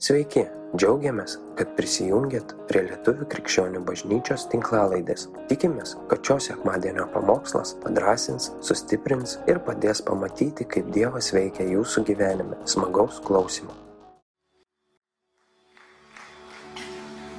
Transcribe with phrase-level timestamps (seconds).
[0.00, 0.46] Sveiki,
[0.80, 5.26] džiaugiamės, kad prisijungiat prie Lietuvių krikščionių bažnyčios tinklalaidės.
[5.50, 12.56] Tikimės, kad šios sekmadienio pamokslas padrasins, sustiprins ir padės pamatyti, kaip Dievas veikia jūsų gyvenime.
[12.64, 13.76] Smagaus klausimų.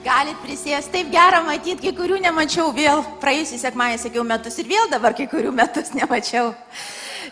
[0.05, 3.01] Galit prisėsti, taip gera matyti, kai kurių nemačiau vėl.
[3.23, 6.53] Praėjusį sekmąjį sakiau metus ir vėl dabar kai kurių metus nemačiau.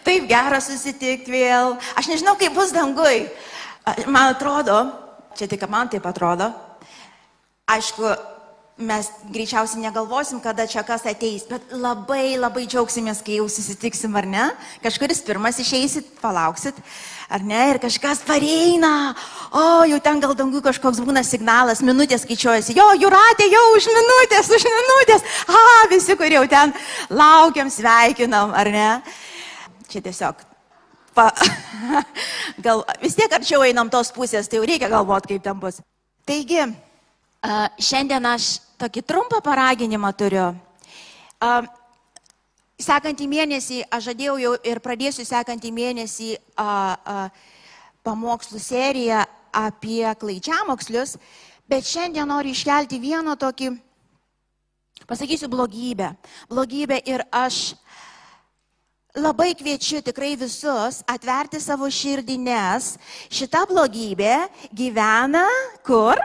[0.09, 1.75] Taip gera susitikti vėl.
[2.01, 3.27] Aš nežinau, kaip bus dangui.
[4.09, 4.79] Man atrodo,
[5.37, 6.49] čia tik man taip atrodo.
[7.69, 8.15] Aišku,
[8.79, 14.25] mes greičiausiai negalvosim, kada čia kas ateis, bet labai labai džiaugsimės, kai jau susitiksim, ar
[14.25, 14.45] ne?
[14.83, 16.79] Kažkuris pirmas išeisit, palauksit,
[17.27, 17.59] ar ne?
[17.73, 19.13] Ir kažkas pareina.
[19.51, 22.77] O, jau ten gal dangų kažkoks būna signalas, minutės skaičiuojasi.
[22.79, 25.27] Jo, jūratė jau už minutės, už minutės.
[25.51, 26.73] A, visi, kur jau ten
[27.11, 28.91] laukiam, sveikinam, ar ne?
[29.91, 30.48] Čia tiesiog
[31.19, 31.27] pa,
[32.65, 35.81] gal vis tiek arčiau einam tos pusės, tai jau reikia galvoti, kaip ten bus.
[36.27, 36.63] Taigi,
[37.89, 40.47] šiandien aš tokį trumpą paraginimą turiu.
[42.79, 47.23] Sekantį mėnesį, aš žadėjau jau ir pradėsiu sekantį mėnesį a, a,
[48.07, 51.17] pamokslų seriją apie klaičiamokslius,
[51.67, 53.73] bet šiandien noriu iškelti vieną tokį,
[55.09, 56.13] pasakysiu, blogybę.
[56.47, 57.73] Blogybę ir aš
[59.17, 62.91] Labai kviečiu tikrai visus atverti savo širdį, nes
[63.33, 64.35] šita blogybė
[64.69, 65.47] gyvena
[65.81, 66.21] kur?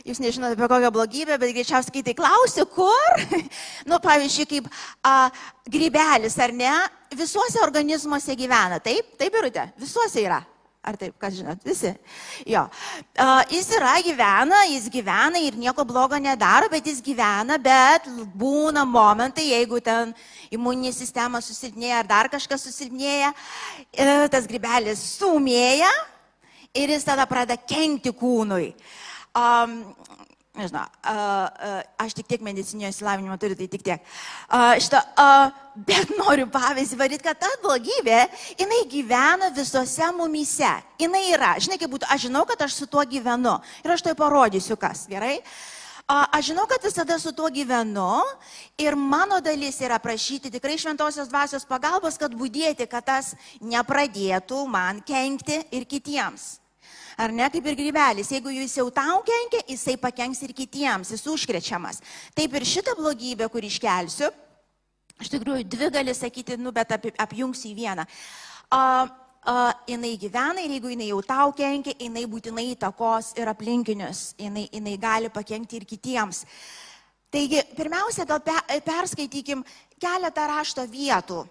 [0.00, 3.20] Jūs nežinote apie kokią blogybę, bet greičiausiai, kai tai klausiu, kur?
[3.90, 4.70] nu, pavyzdžiui, kaip
[5.04, 5.28] a,
[5.68, 6.72] grybelis, ar ne?
[7.12, 8.80] Visuose organizmuose gyvena.
[8.80, 10.40] Taip, taip, birute, visuose yra.
[10.80, 11.90] Ar taip, kas žinot, visi?
[12.48, 12.62] Jo.
[13.12, 18.06] Uh, jis yra, gyvena, jis gyvena ir nieko blogo nedaro, bet jis gyvena, bet
[18.40, 20.14] būna momentai, jeigu ten
[20.48, 23.28] imuninė sistema susilpnėja ar dar kažkas susilpnėja,
[23.92, 25.92] e, tas grybelis sumėja
[26.72, 28.72] ir jis tada pradeda kenkti kūnui.
[29.36, 29.82] Um,
[30.58, 34.06] nežinau, uh, uh, aš tik tiek medicinio įsilavinimo turiu, tai tik tiek.
[34.50, 35.52] Uh, šitą, uh,
[35.86, 38.24] bet noriu pavyzdį varyti, kad ta blogybė,
[38.58, 40.70] jinai gyvena visose mumyse.
[41.00, 43.58] Jinai yra, žinai, kaip būtų, aš žinau, kad aš su tuo gyvenu.
[43.84, 45.38] Ir aš tai parodysiu, kas, gerai?
[46.10, 48.10] Uh, aš žinau, kad visada su tuo gyvenu
[48.78, 54.98] ir mano dalis yra prašyti tikrai šventosios dvasios pagalbos, kad būdėti, kad tas nepradėtų man
[55.06, 56.59] kenkti ir kitiems.
[57.18, 61.26] Ar ne kaip ir grybelis, jeigu jis jau tau kenkia, jisai pakenks ir kitiems, jis
[61.26, 62.02] užkrečiamas.
[62.36, 64.30] Taip ir šitą blogybę, kur iškelsiu,
[65.20, 68.06] iš tikrųjų dvi gali sakyti, nu, bet ap, apjungsiu į vieną.
[68.70, 69.10] Uh,
[69.46, 74.68] uh, jinai gyvena ir jeigu jinai jau tau kenkia, jinai būtinai įtakos ir aplinkinius, jinai,
[74.72, 76.44] jinai gali pakengti ir kitiems.
[77.30, 78.56] Taigi, pirmiausia, gal pe,
[78.86, 79.62] perskaitykim
[80.02, 81.44] keletą rašto vietų.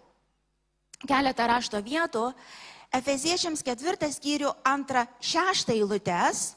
[1.07, 2.25] Keletą rašto vietų.
[2.89, 6.55] Efeziečiams ketvirtą skyrių antrą šeštą eilutės.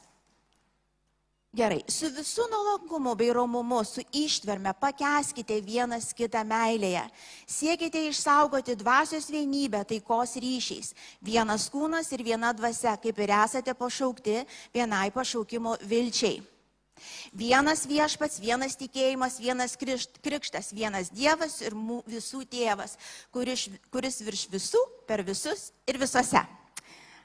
[1.53, 7.03] Gerai, su visų nuolankumu bei romumu, su ištverme pakeskite vienas kitą meilėje.
[7.45, 10.95] Siekite išsaugoti dvasios vienybę taikos ryšiais.
[11.21, 14.39] Vienas kūnas ir viena dvasia, kaip ir esate pašaukti
[14.73, 16.41] vienai pašaukimo vilčiai.
[17.33, 21.73] Vienas viešpats, vienas tikėjimas, vienas krikštas, vienas Dievas ir
[22.05, 22.93] visų tėvas,
[23.33, 26.43] kuris, kuris virš visų, per visus ir visose.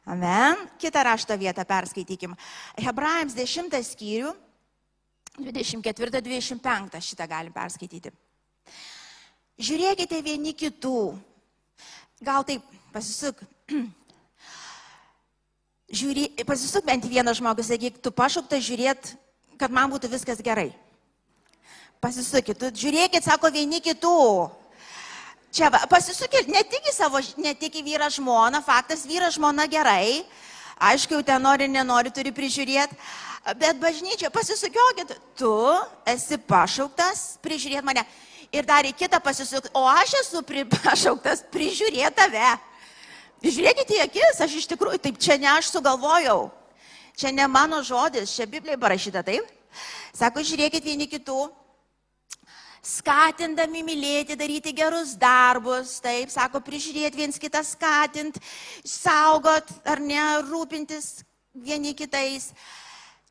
[0.09, 0.65] Amen.
[0.81, 2.33] Kitą rašto vietą perskaitykim.
[2.81, 4.33] Hebrajams 10 skyrių,
[5.45, 8.15] 24-25 šitą galim perskaityti.
[9.61, 11.13] Žiūrėkite vieni kitų.
[12.25, 12.65] Gal taip
[12.95, 13.45] pasisuk.
[15.99, 19.19] Žiūrė, pasisuk bent vieną žmogų, sakyk, tu pašauktas žiūrėti
[19.59, 20.71] kad man būtų viskas gerai.
[21.99, 24.19] Pasisukit, žiūrėkit, sako vieni kitų.
[25.51, 29.65] Čia va, pasisukit, ne tik į savo, ne tik į vyrą žmoną, faktas, vyra žmona
[29.71, 30.23] gerai,
[30.77, 32.95] aišku, jau ten nori, nenori, turi prižiūrėti,
[33.57, 35.51] bet bažnyčia, pasisukiokit, tu
[36.07, 38.05] esi pašauktas prižiūrėti mane.
[38.53, 40.45] Ir dar į kitą pasisukti, o aš esu
[40.77, 42.53] pašauktas prižiūrėti tave.
[43.43, 46.51] Žiūrėkite į akis, aš iš tikrųjų, taip čia ne aš sugalvojau.
[47.19, 49.47] Čia ne mano žodis, čia Biblijoje parašyta taip.
[50.15, 51.49] Sako, žiūrėkit vieni kitų,
[52.85, 58.39] skatindami mylėti, daryti gerus darbus, taip, sako, prižiūrėti viens kitą, skatint,
[58.87, 61.25] saugot ar ne, rūpintis
[61.59, 62.53] vieni kitais.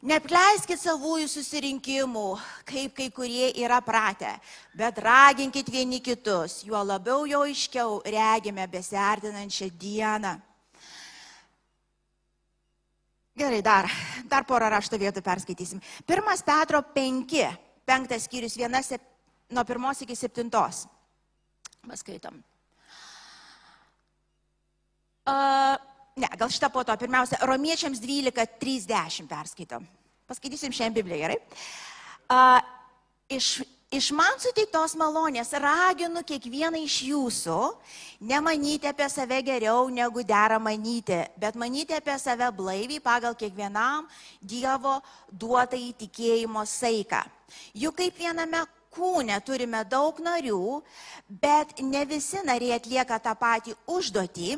[0.07, 2.27] Nepleiskit savųjų susirinkimų,
[2.67, 4.35] kaip kai kurie yra pratę,
[4.77, 10.35] bet raginkit vieni kitus, juo labiau jo aiškiau regime besiartinančią dieną.
[13.37, 13.85] Gerai, dar,
[14.25, 15.81] dar porą rašto vietų perskaitysim.
[16.09, 17.41] Pirmas Petro 5,
[17.85, 18.89] penktas skyrius, vienas
[19.53, 20.87] nuo pirmos iki septintos.
[21.85, 22.39] Paskaitom.
[25.27, 25.75] Uh,
[26.17, 29.85] ne, gal šitą po to, pirmiausia, Romiečiams 12.30 perskaitom.
[30.27, 31.37] Paskaitysim šiandien Bibliją, gerai?
[32.33, 32.39] A,
[33.29, 33.59] iš,
[33.91, 37.57] iš man suteiktos malonės raginu kiekvieną iš jūsų
[38.27, 44.07] nemanyti apie save geriau negu dera manyti, bet manyti apie save blaiviai pagal kiekvienam
[44.41, 44.99] Dievo
[45.31, 47.23] duotą įtikėjimo saiką.
[47.73, 50.81] Juk kaip viename kūne turime daug narių,
[51.29, 54.57] bet ne visi nariai atlieka tą patį užduotį.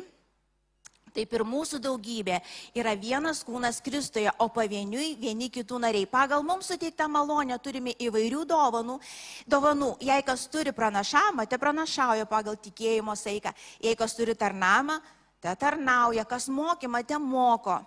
[1.14, 2.38] Taip ir mūsų daugybė
[2.76, 6.06] yra vienas kūnas Kristuje, o pavieniui vieni kitų nariai.
[6.06, 8.98] Pagal mums suteiktą malonę turime įvairių dovanų.
[9.46, 9.96] dovanų.
[10.00, 13.52] Jei kas turi pranašamą, te pranašauja pagal tikėjimo saiką.
[13.82, 15.00] Jei kas turi tarnamą,
[15.40, 16.24] te tarnauja.
[16.24, 17.80] Kas mokymą, te moko.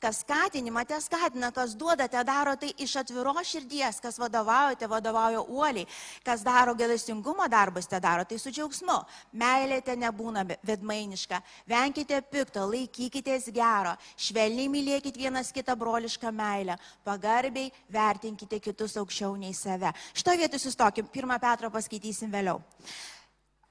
[0.00, 4.88] Kas skatinimą te skatina, kas duoda, te daro tai iš atviros širdies, kas vadovauja, te
[4.88, 5.84] vadovauja uoliai,
[6.24, 8.96] kas daro gėlestingumo darbus, te daro tai su džiaugsmu.
[9.36, 17.68] Meilė te nebūna vedmainiška, venkite pikto, laikykitės gero, švelniai mylėkite vienas kitą brolišką meilę, pagarbiai
[17.92, 19.92] vertinkite kitus aukščiau nei save.
[20.16, 22.64] Šito vietoj sustokim, pirmą Petrą paskaitysim vėliau.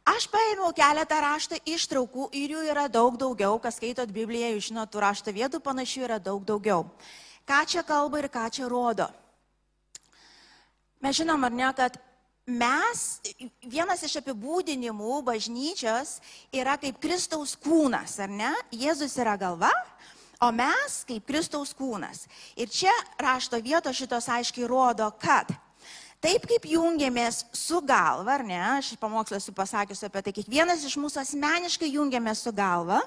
[0.07, 4.92] Aš paėmiau keletą rašto ištraukų ir jų yra daug daugiau, kas skaitot Bibliją, jūs žinot,
[4.92, 6.86] tų rašto vietų panašių yra daug daugiau.
[7.50, 9.10] Ką čia kalba ir ką čia rodo?
[11.00, 11.96] Mes žinom, ar ne, kad
[12.50, 13.04] mes,
[13.63, 16.18] vienas iš apibūdinimų bažnyčios
[16.51, 18.51] yra kaip Kristaus kūnas, ar ne?
[18.75, 19.72] Jėzus yra galva,
[20.42, 22.25] o mes kaip Kristaus kūnas.
[22.60, 25.54] Ir čia rašto vietos šitos aiškiai rodo, kad
[26.19, 30.98] Taip kaip jungiamės su galva, ar ne, aš pamokslą esu pasakiusi apie tai, kiekvienas iš
[31.00, 33.00] mūsų asmeniškai jungiamės su galva,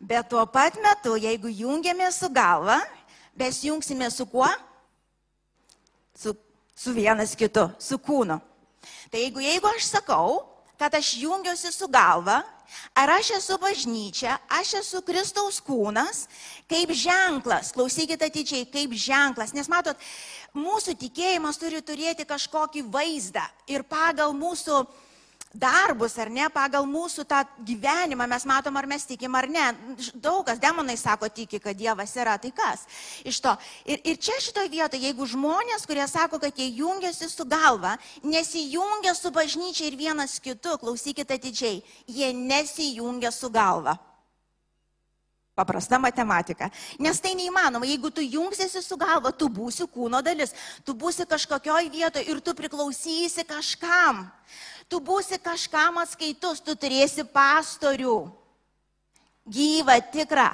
[0.00, 2.78] bet tuo pat metu, jeigu jungiamės su galva,
[3.36, 4.48] mes jungsime su kuo?
[6.16, 6.32] Su,
[6.72, 8.40] su vienas kitu, su kūnu.
[9.12, 10.40] Tai jeigu, jeigu aš sakau,
[10.80, 12.40] kad aš jungiuosi su galva,
[12.94, 16.26] ar aš esu bažnyčia, aš esu Kristaus kūnas,
[16.70, 19.96] kaip ženklas, klausykite atidžiai, kaip ženklas, nes matot,
[20.56, 24.84] mūsų tikėjimas turi turėti kažkokį vaizdą ir pagal mūsų
[25.54, 29.66] darbus, ar ne, pagal mūsų tą gyvenimą mes matom, ar mes tikim, ar ne.
[30.14, 32.86] Daug kas demonai sako, tiki, kad Dievas yra, tai kas
[33.24, 33.54] iš to.
[33.86, 39.14] Ir, ir čia šitoje vietoje, jeigu žmonės, kurie sako, kad jie jungiasi su galva, nesijungia
[39.18, 43.98] su bažnyčia ir vienas kitu, klausykite atidžiai, jie nesijungia su galva.
[45.62, 46.66] Paprasta matematika.
[46.98, 47.86] Nes tai neįmanoma.
[47.86, 50.50] Jeigu tu jungsiesi su galva, tu būsi kūno dalis.
[50.82, 54.24] Tu būsi kažkokioj vietoje ir tu priklausysi kažkam.
[54.90, 58.16] Tu būsi kažkam atskaitus, tu turėsi pastorių.
[59.46, 60.50] Gyvą, tikrą,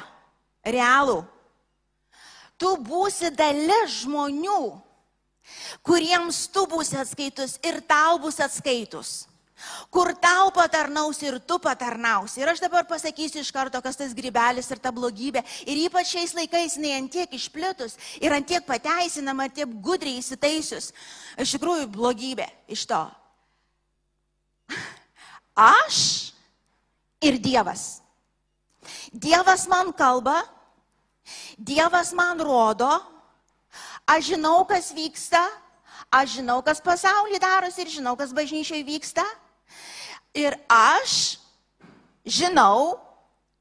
[0.64, 1.22] realų.
[2.60, 4.60] Tu būsi dalis žmonių,
[5.86, 9.27] kuriems tu būsi atskaitus ir tau bus atskaitus
[9.90, 12.40] kur tau patarnaus ir tu patarnausi.
[12.40, 15.42] Ir aš dabar pasakysiu iš karto, kas tas grybelis ir ta blogybė.
[15.66, 20.92] Ir ypač šiais laikais jinai antiek išplitus ir antiek pateisinama, tiek gudriai įsitaisius.
[21.38, 23.02] Iš tikrųjų, blogybė iš to.
[25.58, 25.98] Aš
[27.24, 27.98] ir Dievas.
[29.12, 30.44] Dievas man kalba,
[31.58, 32.88] Dievas man rodo,
[34.06, 35.42] aš žinau, kas vyksta,
[36.14, 39.26] aš žinau, kas pasaulyje darosi ir žinau, kas bažnyčiai vyksta.
[40.36, 41.38] Ir aš
[42.28, 42.98] žinau,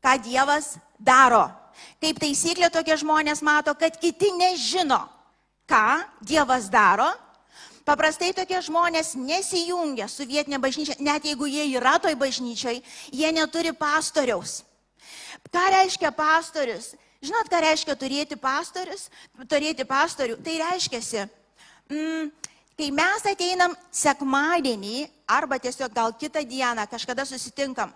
[0.04, 1.48] ką Dievas daro.
[2.02, 5.00] Kaip taisyklė tokie žmonės mato, kad kiti nežino,
[5.70, 7.08] ką Dievas daro.
[7.88, 12.82] Paprastai tokie žmonės nesijungia su vietinė bažnyčia, net jeigu jie yra toj bažnyčiai,
[13.16, 14.60] jie neturi pastoriaus.
[15.48, 16.92] Ką reiškia pastorius?
[17.24, 19.08] Žinot, ką reiškia turėti pastorius?
[19.48, 20.36] Turėti pastorių.
[20.44, 21.24] Tai reiškia,
[21.88, 22.28] mm,
[22.78, 27.90] kai mes ateinam sekmadienį arba tiesiog gal kitą dieną kažkada susitinkam,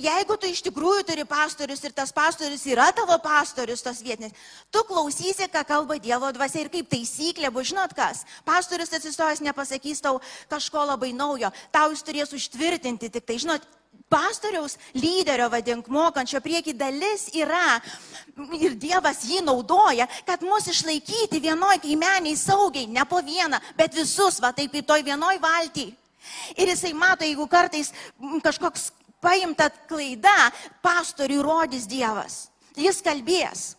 [0.00, 4.32] jeigu tu iš tikrųjų turi pastorius ir tas pastorius yra tavo pastorius tos vietinės,
[4.72, 10.00] tu klausysi, ką kalba Dievo dvasia ir kaip taisyklė, bus žinot kas, pastorius atsistojęs nepasakys
[10.04, 10.16] tau
[10.48, 13.68] kažko labai naujo, tau jis turės užtvirtinti tik tai, žinot,
[14.08, 17.78] pastoriaus lyderio, vadink, mokančio prieki dalis yra
[18.60, 24.40] ir Dievas jį naudoja, kad mus išlaikyti vienoj kaimeniai saugiai, ne po vieną, bet visus,
[24.42, 25.88] va taip į toj vienoj valty.
[26.58, 27.92] Ir jisai mato, jeigu kartais
[28.42, 28.90] kažkoks
[29.22, 30.50] paimta klaida,
[30.82, 32.46] pastoriui rodys Dievas.
[32.76, 33.74] Jis kalbės.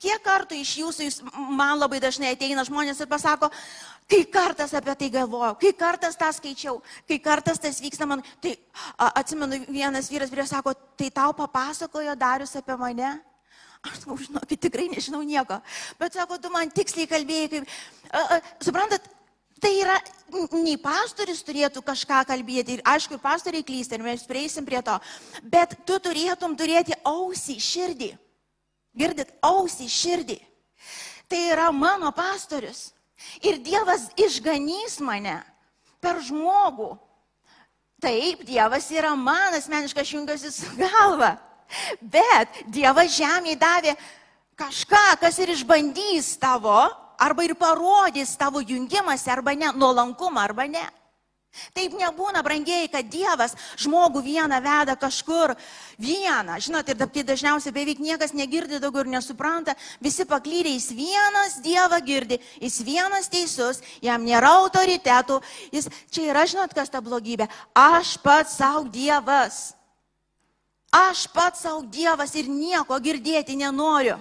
[0.00, 1.18] Kiek kartų iš jūsų, jūs,
[1.52, 3.50] man labai dažnai ateina žmonės ir pasako,
[4.06, 8.54] kai kartas apie tai galvojau, kai kartas tą skaičiau, kai kartas tas vyksta man, tai
[8.96, 13.16] a, atsimenu, vienas vyras vyras sako, tai tau papasakojo Darius apie mane.
[13.86, 15.60] Aš sakau, žinokit, tikrai nežinau nieko.
[15.98, 17.76] Bet sako, tu man tiksliai kalbėjai, kaip,
[18.10, 19.12] a, a, suprantat,
[19.56, 19.94] Tai yra,
[20.52, 24.98] nei pastoris turėtų kažką kalbėti, ir aišku, pastoriai klysta, ir mes prieisim prie to,
[25.40, 28.10] bet tu turėtum turėti ausį, širdį.
[28.96, 30.36] Girdit, ausį, širdį.
[31.28, 32.90] Tai yra mano pastorius.
[33.40, 35.40] Ir Dievas išganys mane
[36.00, 36.92] per žmogų.
[38.02, 41.36] Taip, Dievas yra man asmeniškai, aš jungiuosi su galva.
[42.00, 43.96] Bet Dievas žemėje davė
[44.56, 46.76] kažką, kas ir išbandys tavo
[47.18, 50.84] arba ir parodys tavo jungimąsi arba ne, nuolankumą arba ne.
[51.76, 55.54] Taip nebūna, brangiai, kad Dievas žmogų vieną veda kažkur
[56.00, 56.58] vieną.
[56.62, 59.76] Žinot, ir tai dažniausiai beveik niekas negirdi daugiau ir nesupranta.
[60.02, 65.40] Visi paklydė, jis vienas Dievą girdi, jis vienas teisus, jam nėra autoritetų.
[65.74, 67.48] Jis, čia yra, žinot, kas ta blogybė.
[67.74, 69.74] Aš pats savo Dievas.
[70.92, 74.20] Aš pats savo Dievas ir nieko girdėti nenoriu.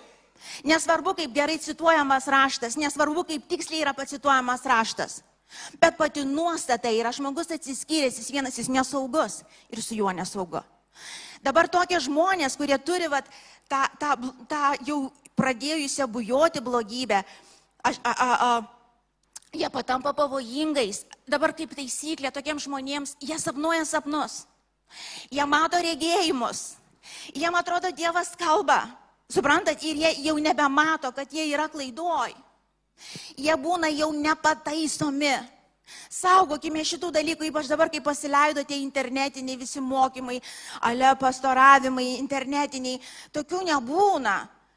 [0.66, 5.22] Nesvarbu, kaip gerai cituojamas raštas, nesvarbu, kaip tiksliai yra pacituojamas raštas.
[5.80, 10.62] Bet pati nuostata yra, žmogus atsiskyręs, jis vienas, jis nesaugus ir su juo nesaugu.
[11.46, 13.28] Dabar tokie žmonės, kurie turi vat,
[13.70, 14.16] tą, tą,
[14.50, 15.00] tą jau
[15.38, 17.22] pradėjusią bujoti blogybę,
[17.86, 18.50] aš, a, a, a,
[19.54, 21.04] jie patampa pavojingais.
[21.28, 24.44] Dabar kaip taisyklė tokiems žmonėms, jie sapnuoja sapnus,
[25.32, 26.76] jie mato regėjimus,
[27.34, 28.84] jiem atrodo Dievas kalba.
[29.26, 32.36] Suprantat, ir jie jau nebemato, kad jie yra klaidoj.
[33.38, 35.36] Jie būna jau nepataisomi.
[36.10, 40.40] Saugokime šitų dalykų, ypač dabar, kai pasileidote internetiniai visi mokymai,
[40.82, 43.02] ale pastoravimai, internetiniai.
[43.36, 44.36] Tokių nebūna.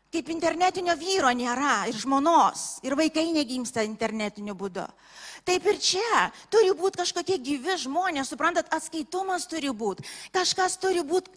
[0.08, 4.86] Kaip internetinio vyro nėra ir žmonos, ir vaikai negimsta internetiniu būdu.
[5.44, 11.28] Taip ir čia turi būti kažkokie gyvi žmonės, suprantat, atskaitumas turi būti, kažkas turi būti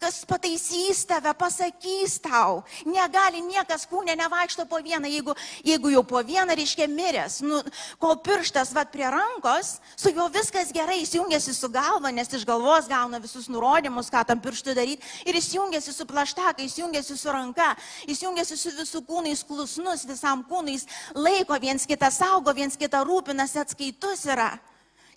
[0.00, 2.62] kas pataisys tave, pasakys tau.
[2.88, 5.34] Negali niekas kūne nevaikšto po vieną, jeigu,
[5.64, 7.40] jeigu jau po vieną reiškia miręs.
[7.44, 7.60] Nu,
[8.00, 12.46] kol pirštas vat prie rankos, su juo viskas gerai, jis jungiasi su galva, nes iš
[12.48, 15.04] galvos gauna visus nurodymus, ką tam pirštu daryti.
[15.28, 17.74] Ir jis jungiasi su plaštaka, jis jungiasi su ranka,
[18.08, 23.60] jis jungiasi su visų kūnais, klusnus visam kūnais, laiko viens kitą, saugo viens kitą, rūpinasi,
[23.60, 24.54] atskaitus yra.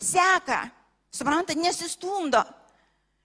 [0.04, 0.66] Seka,
[1.14, 2.44] suprantate, nesistumdo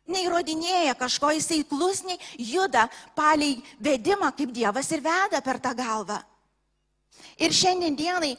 [0.09, 6.19] neįrodinėja kažko, jisai klusniai juda palei vedimą, kaip Dievas ir veda per tą galvą.
[7.39, 8.35] Ir šiandien dienai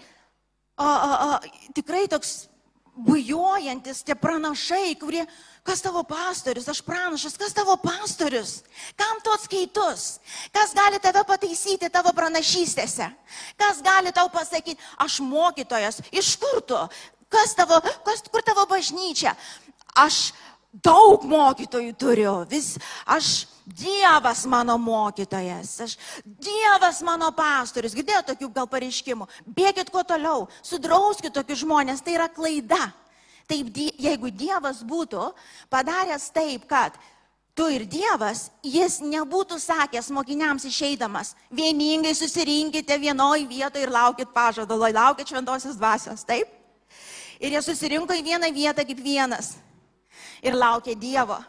[0.80, 1.40] o, o, o,
[1.76, 2.48] tikrai toks
[3.00, 5.24] bujojantis tie pranašai, kurie,
[5.64, 8.60] kas tavo pastorius, aš pranašas, kas tavo pastorius,
[9.00, 10.18] kam tu atskaitus,
[10.56, 13.08] kas gali tave pataisyti tavo pranašystėse,
[13.60, 16.80] kas gali tau pasakyti, aš mokytojas, iš kur tu,
[17.32, 19.36] kas tavo, kas, kur tavo bažnyčia,
[19.96, 20.32] aš
[20.72, 25.92] daug mokytojų turiu, vis aš Dievas mano mokytojas, aš
[26.26, 32.26] Dievas mano pastorius, girdėjau tokių gal pareiškimų, bėgit kuo toliau, sudrauskit tokius žmonės, tai yra
[32.34, 32.90] klaida.
[33.50, 35.30] Taip, jeigu Dievas būtų
[35.70, 36.98] padaręs taip, kad
[37.54, 44.78] tu ir Dievas, jis nebūtų sakęs mokiniams išeidamas, vieningai susirinkite vienoje vietoje ir laukit pažado,
[44.82, 46.50] laukit šventosios dvasios, taip?
[47.38, 49.58] Ir jie susirinko į vieną vietą kaip vienas
[50.42, 51.40] ir laukia Dievo.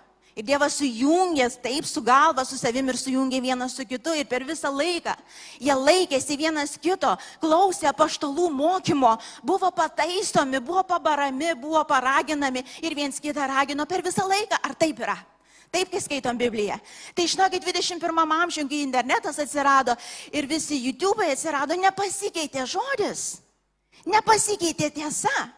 [0.40, 4.14] Ir Dievas sujungęs taip su galva, su savim ir sujungė vienas su kitu.
[4.14, 5.16] Ir per visą laiką
[5.58, 7.10] jie laikėsi vienas kito,
[7.42, 14.24] klausė paštalų mokymo, buvo pataisomi, buvo pabarami, buvo paraginami ir viens kitą ragino per visą
[14.30, 14.62] laiką.
[14.62, 15.18] Ar taip yra?
[15.70, 16.80] Taip, kai skaitom Bibliją.
[17.14, 19.94] Tai žinokit, 21 amžiuje, kai internetas atsirado
[20.32, 23.42] ir visi YouTube atsirado, nepasikeitė žodis.
[24.06, 25.50] Nepasikeitė tiesa.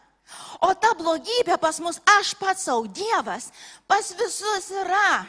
[0.63, 3.49] O ta blogybė pas mus, aš pats savo Dievas,
[3.87, 5.23] pas visus yra.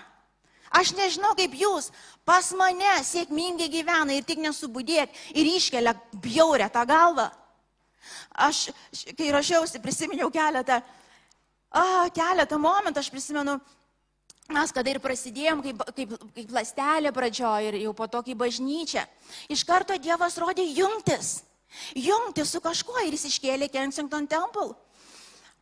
[0.75, 1.91] Aš nežinau kaip jūs,
[2.27, 7.29] pas mane sėkmingai gyvena ir tik nesubudėk ir iškelia bjaurę tą galvą.
[8.35, 8.69] Aš,
[9.15, 10.81] kai rašiausi, prisiminiau keletą,
[11.71, 11.85] a,
[12.15, 13.55] keletą momentų, aš prisimenu,
[14.51, 19.07] mes kada ir prasidėjom kaip, kaip, kaip lastelė pradžioje ir jau po to kaip bažnyčia,
[19.47, 21.41] iš karto Dievas rodė jungtis.
[21.95, 24.75] Jungtis su kažkuo ir jis iškėlė Kensington Temple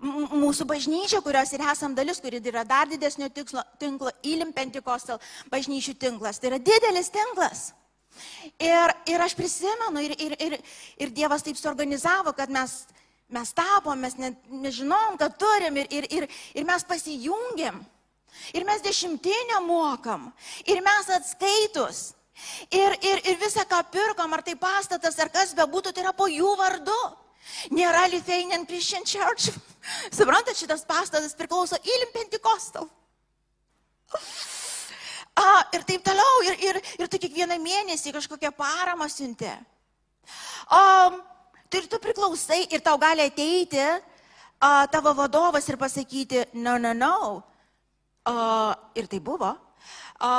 [0.03, 5.21] mūsų bažnyčia, kurios ir esam dalis, kuri yra dar didesnio tikslo, tinklo, Ilim Pentikostal
[5.53, 6.41] bažnyčių tinklas.
[6.41, 7.71] Tai yra didelis tinklas.
[8.61, 10.59] Ir, ir aš prisimenu, ir, ir, ir,
[11.01, 12.83] ir Dievas taip suorganizavo, kad mes,
[13.33, 17.81] mes tapom, mes ne, nežinom, kad turim, ir, ir, ir, ir mes pasijungiam.
[18.57, 20.31] Ir mes dešimtinę mokam.
[20.67, 22.13] Ir mes atskaitus.
[22.73, 26.27] Ir, ir, ir visą, ką pirkom, ar tai pastatas, ar kas bebūtų, tai yra po
[26.33, 27.01] jų vardu.
[27.73, 29.51] Nėra Lithuanian Christian Church.
[30.11, 32.89] Suprantate, šitas pastatas priklauso Ilim Pentikostal.
[35.33, 39.55] A, ir taip toliau, ir, ir, ir tu kiekvieną mėnesį kažkokią paramą siuntė.
[40.69, 40.83] O,
[41.73, 47.17] ir tu priklausai ir tau gali ateiti a, tavo vadovas ir pasakyti, no, no, no.
[48.29, 48.35] A,
[48.95, 49.55] ir tai buvo.
[50.21, 50.35] A,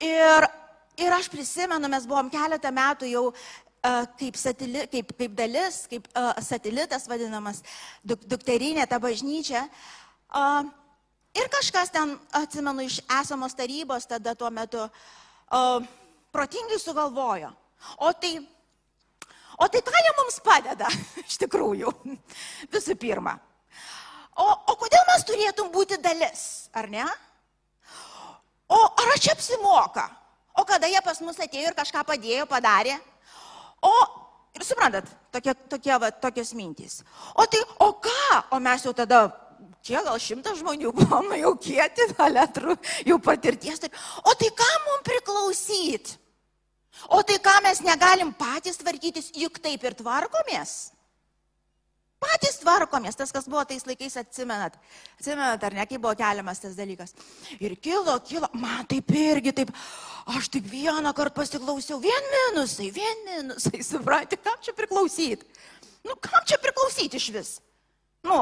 [0.00, 0.48] ir,
[0.96, 3.26] ir aš prisimenu, mes buvom keletą metų jau
[4.18, 6.08] kaip, satili, kaip, kaip dalis, kaip
[6.42, 7.62] satelitas vadinamas,
[8.04, 9.66] duk, dukterinė ta bažnyčia.
[11.36, 14.88] Ir kažkas ten, atsimenu, iš esamos tarybos tada tuo metu
[16.34, 17.52] protingai sugalvojo.
[18.02, 18.38] O tai
[19.56, 20.88] O tai ką jie mums padeda,
[21.28, 21.92] iš tikrųjų,
[22.74, 23.38] visų pirma.
[24.36, 27.06] O, o kodėl mes turėtum būti dalis, ar ne?
[28.68, 30.04] O ar čia apsimoka?
[30.56, 32.98] O kada jie pas mus atėjo ir kažką padėjo, padarė?
[33.86, 33.94] O,
[34.56, 37.00] ir suprantat, tokie, tokie, va, tokios mintys.
[37.34, 38.42] O tai, o ką?
[38.56, 39.26] O mes jau tada,
[39.86, 42.76] kiek gal šimtas žmonių buvom, jau kieti, aletrų,
[43.06, 43.82] jau patirties.
[43.84, 43.92] Tai,
[44.24, 46.18] o tai ką mums priklausyti?
[47.12, 50.95] O tai ką mes negalim patys tvarkytis, juk taip ir tvarkomės.
[52.22, 54.78] Patys tvarkomės, tas, kas buvo tais laikais, atsimenat.
[55.18, 57.12] Atsimenat, ar ne, kaip buvo keliamas tas dalykas.
[57.60, 59.72] Ir kilo, kilo, man taip irgi taip,
[60.32, 65.44] aš tik vieną kartą pasiklausiau, vien minusai, vien minusai, suprantate, kam čia priklausyti?
[66.06, 67.56] Nu, kam čia priklausyti iš vis?
[68.24, 68.40] Nu,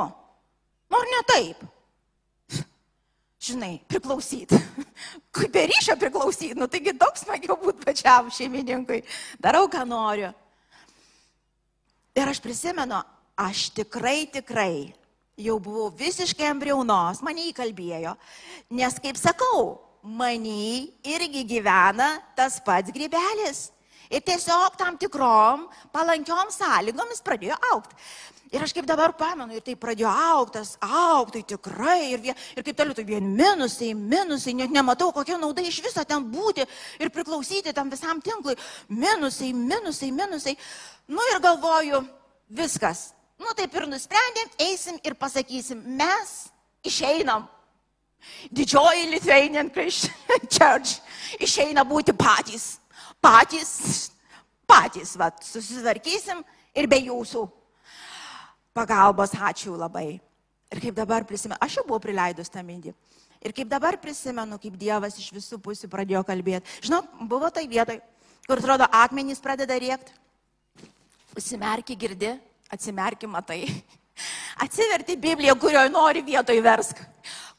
[0.91, 1.71] nu ar ne taip?
[3.45, 4.57] žinai, priklausyti.
[5.35, 9.03] Kaip be ryšio priklausyti, nu taigi daug smagiau būti pačiam šeimininkui.
[9.43, 10.31] Darau, ką noriu.
[12.15, 13.01] Ir aš prisimenu,
[13.37, 14.95] aš tikrai, tikrai
[15.37, 18.15] jau buvau visiškai embrionos, mane įkalbėjo,
[18.79, 23.71] nes, kaip sakau, mane irgi gyvena tas pats grybelis.
[24.13, 27.97] Ir tiesiog tam tikrom palankiom sąlygomis pradėjo aukti.
[28.55, 32.77] Ir aš kaip dabar pamenu, ir tai pradėjo auktas, auktai tikrai, ir, vien, ir kaip
[32.79, 36.63] toliau, tai vien minusai, minusai, net nematau, kokia nauda iš viso ten būti
[37.03, 38.55] ir priklausyti tam visam tinklui.
[38.93, 40.55] Minusai, minusai, minusai.
[41.11, 42.05] Nu ir galvoju,
[42.55, 43.14] viskas.
[43.41, 46.35] Nu taip ir nusprendėm, eisim ir pasakysim, mes
[46.87, 47.49] išeinam.
[48.55, 51.01] Didžioji Lithuanian Christian Church
[51.43, 52.79] išeina būti patys.
[53.25, 53.73] Patys,
[54.69, 56.43] patys, va, susitvarkysim
[56.77, 57.45] ir be jūsų
[58.77, 60.21] pagalbos, ačiū labai.
[60.73, 62.95] Ir kaip dabar prisimenu, aš jau buvau prileidus tą mintį.
[63.45, 66.81] Ir kaip dabar prisimenu, kaip Dievas iš visų pusių pradėjo kalbėti.
[66.87, 68.01] Žinau, buvo tai vietoj,
[68.49, 70.17] kur atrodo akmenys pradeda rėkti.
[71.37, 72.33] Užsimerki girdi,
[72.73, 73.65] atsimerki matai.
[74.65, 77.03] Atsiverti Bibliją, kurioje nori vietoj versk.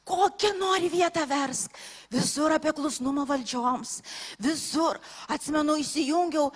[0.06, 1.76] Kokią nori vietą versk.
[2.14, 3.98] Visur apie klusnumą valdžioms.
[4.40, 5.00] Visur.
[5.28, 6.52] Atsimenu, įsijungiau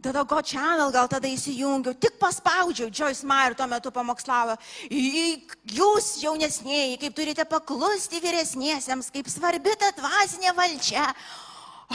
[0.00, 4.54] Tada Go Channel gal tada įsijungiau, tik paspaudžiau, Joyce Meyer tuo metu pamokslavo,
[4.86, 11.08] jūs jaunesnėjai, kaip turite paklusti vyresniesiems, kaip svarbi ta dvasinė valdžia.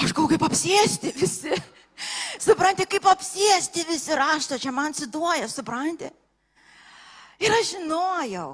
[0.04, 1.56] Aš gau kaip apsėsti visi.
[2.42, 6.12] Suprantate, kaip apsėsti visi rašto, čia man siduoja, suprantate?
[7.44, 8.48] Ir aš žinojau,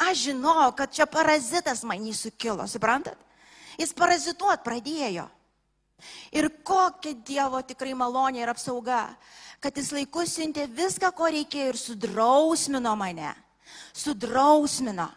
[0.00, 3.18] aš žinojau, kad čia parazitas man jį sukilo, suprantat?
[3.80, 5.26] Jis parazituot pradėjo.
[6.32, 9.04] Ir kokia Dievo tikrai malonė ir apsauga,
[9.60, 13.32] kad jis laiku siuntė viską, ko reikėjo ir sudrausmino mane.
[13.92, 15.10] Sudrausmino.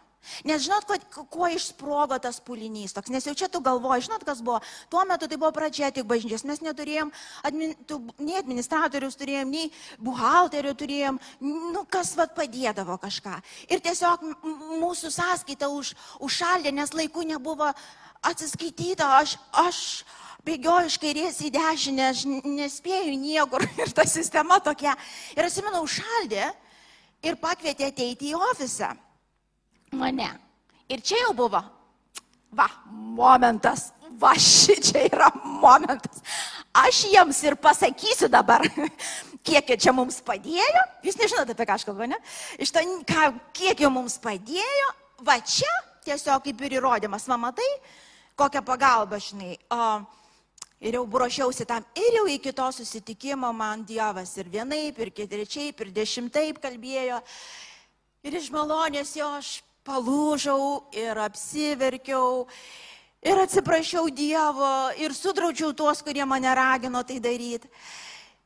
[0.48, 4.42] Nes žinot, kuo, kuo išsprogo tas pulinys toks, nes jau čia tu galvoji, žinot, kas
[4.46, 4.62] buvo.
[4.92, 7.12] Tuo metu tai buvo pradžia tik bažnyčios, mes neturėjom
[7.44, 9.72] admin, tu, nei administratorius turėjom, nei
[10.04, 13.36] buhalterių turėjom, nu kas vad padėdavo kažką.
[13.68, 14.24] Ir tiesiog
[14.80, 17.74] mūsų sąskaita už, užšaldė, nes laiku nebuvo
[18.24, 19.80] atsiskaityta, aš, aš,
[20.48, 24.96] bėgioju iš kairės į dešinę, aš nespėju niekur ir ta sistema tokia.
[25.36, 26.52] Ir atsimenu, užšaldė
[27.24, 28.94] ir pakvietė ateiti į ofisą
[29.96, 30.30] mane.
[30.92, 31.62] Ir čia jau buvo,
[32.54, 35.30] va, momentas, va, ši čia yra
[35.62, 36.24] momentas.
[36.74, 38.66] Aš jiems ir pasakysiu dabar,
[39.46, 40.84] kiek jie čia mums padėjo.
[41.06, 42.20] Jūs nežinote, apie ką aš kalbu, ne?
[42.62, 44.90] Iš to, ką, kiek jie mums padėjo,
[45.26, 45.72] va čia
[46.04, 47.70] tiesiog kaip ir įrodymas, va matai,
[48.40, 49.56] kokią pagalbą, žinai.
[49.72, 50.04] Uh,
[50.84, 51.86] Ir jau ruošiausi tam.
[51.96, 57.22] Ir jau iki to susitikimo man Dievas ir vienaip, ir ketvirčiaip, ir dešimtaip kalbėjo.
[58.28, 62.48] Ir iš malonės jo aš palūžau ir apsiverkiau.
[63.24, 67.70] Ir atsiprašiau Dievo ir sudraudžiau tuos, kurie mane ragino tai daryti.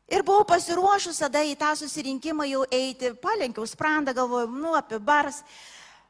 [0.07, 5.41] Ir buvau pasiruošus tada į tą susirinkimą jau eiti, palenkiau sprandą, galvoju, nu, apie bars,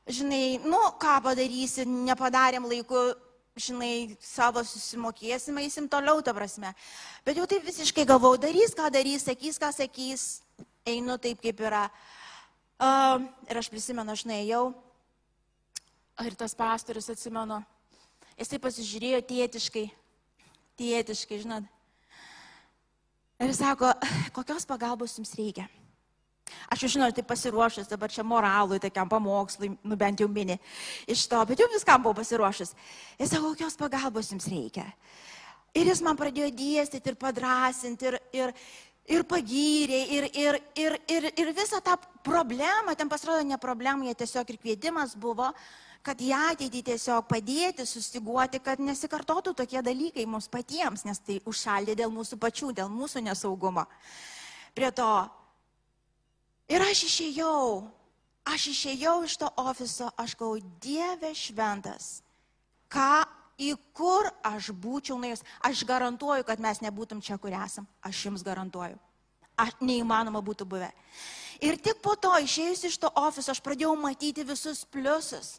[0.06, 3.08] žinai, nu, ką padarysi, nepadarėm laiku,
[3.58, 6.76] žinai, savo susimokėsim, eisim toliau, ta prasme.
[7.26, 10.28] Bet jau taip visiškai galvau, darys, ką darys, sakys, ką sakys,
[10.86, 11.88] einu taip, kaip yra.
[12.78, 14.68] Uh, ir aš prisimenu, aš nuėjau,
[16.26, 17.60] ir tas pastorius atsimenu,
[18.38, 19.88] jis taip pasižiūrėjo tėtiškai,
[20.80, 21.68] tėtiškai, žinot.
[23.38, 23.92] Ir jis sako,
[24.34, 25.68] kokios pagalbos jums reikia?
[26.72, 30.58] Aš jau žinau, tai pasiruošęs dabar čia moralui, tokiam pamokslui, nu bent jau mini
[31.08, 32.74] iš to, bet jau viskam buvau pasiruošęs.
[33.20, 34.88] Ir sakau, kokios pagalbos jums reikia.
[35.76, 38.54] Ir jis man pradėjo dėstyti ir padrasinti ir, ir,
[39.18, 44.16] ir pagyrė, ir, ir, ir, ir, ir visą tą problemą, ten pasirodo ne problema, jie
[44.24, 45.52] tiesiog ir kvietimas buvo,
[46.08, 51.98] kad į ateitį tiesiog padėti, sustiguoti, kad nesikartotų tokie dalykai mums patiems, nes tai užšaldė
[52.00, 53.84] dėl mūsų pačių, dėl mūsų nesaugumo.
[54.78, 55.12] Prie to.
[56.72, 57.60] Ir aš išėjau,
[58.48, 62.22] aš išėjau iš to ofiso, aš gau, Dieve šventas,
[62.92, 63.26] ką,
[63.58, 65.44] į kur aš būčiau nuėjus.
[65.66, 67.88] Aš garantuoju, kad mes nebūtum čia, kur esam.
[68.06, 69.00] Aš jums garantuoju.
[69.58, 70.92] Aš, neįmanoma būtų buvę.
[71.66, 75.58] Ir tik po to, išėjus iš to ofiso, aš pradėjau matyti visus pliusus.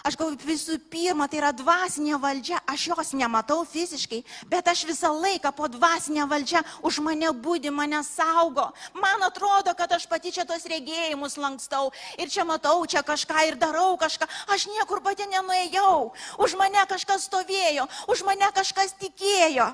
[0.00, 5.10] Aš galvoju, visų pirma, tai yra dvasinė valdžia, aš jos nematau fiziškai, bet aš visą
[5.12, 8.70] laiką po dvasinę valdžią už mane būdi, mane saugo.
[8.96, 13.60] Man atrodo, kad aš pati čia tos regėjimus lankstau ir čia matau čia kažką ir
[13.60, 14.28] darau kažką.
[14.48, 16.10] Aš niekur pati nenuėjau.
[16.40, 19.68] Už mane kažkas stovėjo, už mane kažkas tikėjo.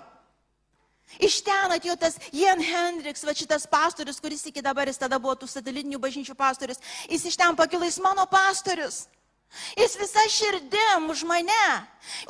[1.23, 5.37] Iš ten atėjo tas Jan Hendriks, va šitas pastorius, kuris iki dabar jis tada buvo
[5.39, 6.83] tų satelitinių bažnyčių pastorius.
[7.07, 9.07] Jis iš ten pakilo, jis mano pastorius.
[9.77, 11.67] Jis visa širdim už mane,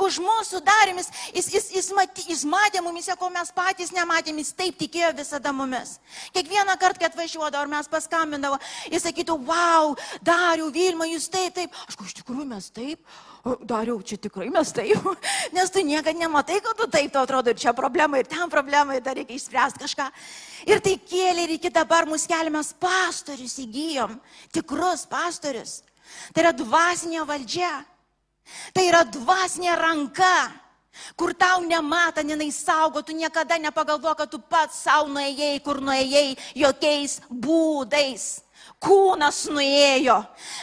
[0.03, 4.53] už mūsų darimis, jis, jis, jis, matė, jis matė mumise, ko mes patys nematėm, jis
[4.57, 5.97] taip tikėjo visada mumis.
[6.37, 8.59] Kiekvieną kartą, kai atvažiuodavo, ar mes paskambindavo,
[8.93, 11.75] jis sakytų, wow, dariau, Vilma, jūs taip, taip.
[11.87, 13.17] Aš iš tikrųjų mes taip,
[13.67, 15.11] dariau, čia tikrai mes taip,
[15.57, 18.97] nes tu niekada nematai, kad tu taip, tau atrodo, ir čia problema, ir ten problema,
[18.97, 20.09] ir dar reikia išspręsti kažką.
[20.71, 24.17] Ir tai kėlė, ir iki dabar mus keliamės pastorius įgyjom,
[24.55, 25.81] tikrus pastorius.
[26.33, 27.73] Tai yra dvasinė valdžia.
[28.75, 30.35] Tai yra dvasinė ranka,
[31.19, 36.37] kur tau nematant, jinai saugo, tu niekada nepagalvo, kad tu pats savo nuėjai, kur nuėjai,
[36.55, 38.27] jokiais būdais.
[38.83, 40.19] Kūnas nuėjo,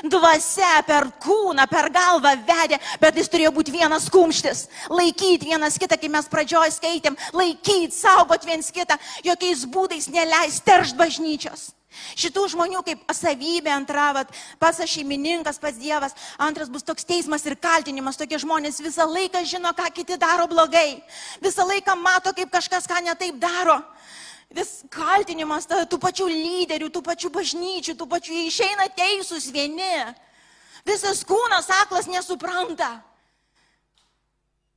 [0.06, 4.68] dvasia per kūną, per galvą vedė, bet jis turėjo būti vienas kumštis.
[4.94, 11.00] Laikyti vienas kitą, kai mes pradžioje skaitėm, laikyti, saugot viens kitą, jokiais būdais neleis teršt
[11.00, 11.72] bažnyčios.
[12.20, 17.56] Šitų žmonių kaip savybė antra, vat, pats šeimininkas, pats Dievas, antras bus toks teismas ir
[17.60, 18.20] kaltinimas.
[18.20, 21.04] Tokie žmonės visą laiką žino, ką kiti daro blogai.
[21.44, 23.80] Visą laiką mato, kaip kažkas ką netaip daro.
[24.54, 30.14] Vis kaltinimas ta, tų pačių lyderių, tų pačių bažnyčių, tų pačių išeina teisūs vieni.
[30.86, 33.00] Visas kūnas aklas nesupranta.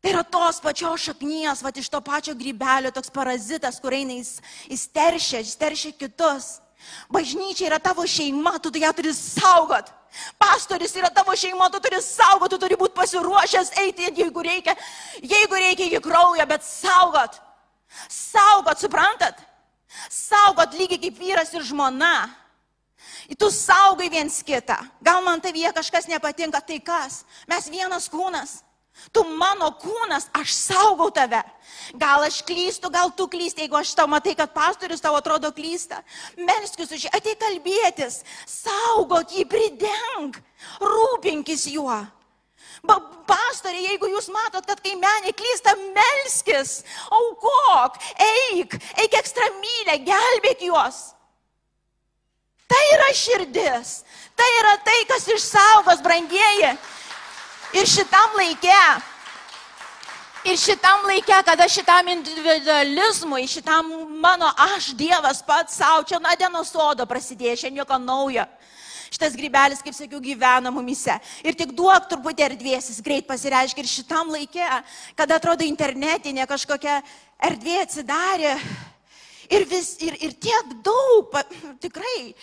[0.01, 4.37] Tai yra tos pačios šaknies, va iš to pačio grybelio, toks parazitas, kur eina jis,
[4.71, 6.61] jis teršia, jis teršia kitus.
[7.13, 9.93] Bažnyčia yra tavo šeima, tu ją turi saugot.
[10.39, 14.77] Pastoris yra tavo šeima, tu turi saugot, tu turi būti pasiruošęs eiti, jeigu reikia,
[15.23, 17.41] jeigu reikia iki kraujo, bet saugot.
[18.09, 19.39] Saugot, suprantat?
[20.11, 22.29] Saugot lygiai kaip vyras ir žmona.
[23.39, 24.77] Tu saugai viens kitą.
[25.03, 27.25] Gal man tavyje kažkas nepatinka, tai kas?
[27.51, 28.63] Mes vienas kūnas.
[29.13, 31.43] Tu mano kūnas, aš saugau tave.
[31.95, 36.03] Gal aš klystu, gal tu klysti, jeigu aš tau matai, kad pastorius tau atrodo klysta.
[36.37, 40.39] Melskis už jį, ateik kalbėtis, saugok jį, prideng,
[40.83, 42.01] rūpinkis juo.
[42.87, 42.97] Ba,
[43.29, 46.81] pastorė, jeigu jūs matot, kad kaimenė klysta, melskis,
[47.11, 51.17] aukok, eik, eik ekstramylę, gelbėk juos.
[52.67, 54.01] Tai yra širdis,
[54.35, 56.75] tai yra tai, kas išsaugos, brangieji.
[57.75, 58.79] Ir šitam laikė,
[60.47, 63.89] ir šitam laikė, kada šitam individualizmui, šitam
[64.23, 68.47] mano aš Dievas pats savo, čia nuo dienos sodo prasidėjo, šiandien nieko naujo.
[69.11, 71.15] Šitas grybelis, kaip sakiau, gyvena mumise.
[71.47, 73.83] Ir tik duok truputį erdvės, jis greit pasireiškia.
[73.83, 74.67] Ir šitam laikė,
[75.19, 77.01] kada atrodo internetinė kažkokia
[77.51, 78.57] erdvė atsidarė.
[79.47, 81.45] Ir, vis, ir, ir tiek daug, pa,
[81.83, 82.35] tikrai,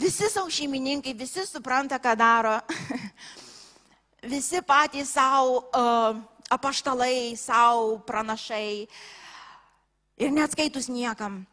[0.00, 2.56] visi savo šeimininkai, visi supranta, ką daro.
[4.22, 6.18] visi patys savo uh,
[6.50, 8.86] apaštalai, savo pranašai.
[10.20, 11.46] Ir neatskaitus niekam.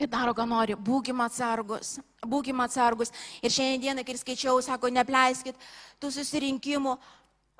[0.00, 3.12] Ir daro, ką nori, būkim atsargus, būkim atsargus.
[3.44, 5.56] Ir šiandieną, kai skaičiau, sako, nepleiskit
[6.00, 6.94] tų susirinkimų,